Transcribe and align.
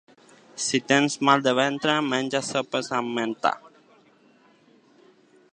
Si 0.67 0.79
tens 0.91 1.17
mal 1.29 1.43
de 1.49 1.53
ventre 1.59 1.95
menja 2.07 2.43
sopes 2.49 2.91
amb 3.01 3.15
menta. 3.19 3.55